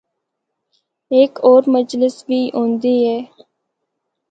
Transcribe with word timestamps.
ہک 1.15 1.31
ہور 1.45 1.63
مجلس 1.75 2.15
وی 2.27 2.41
ہوندے 2.55 2.93
اے۔ 3.05 3.17